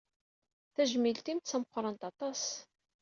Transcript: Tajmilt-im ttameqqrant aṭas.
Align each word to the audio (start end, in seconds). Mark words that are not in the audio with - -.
Tajmilt-im 0.73 1.39
ttameqqrant 1.39 2.01
aṭas. 2.09 2.43